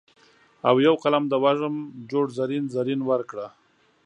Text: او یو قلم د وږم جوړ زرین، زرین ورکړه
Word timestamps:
او 0.67 0.75
یو 0.87 0.95
قلم 1.03 1.23
د 1.29 1.33
وږم 1.43 1.75
جوړ 2.11 2.25
زرین، 2.37 2.65
زرین 2.75 3.01
ورکړه 3.09 3.47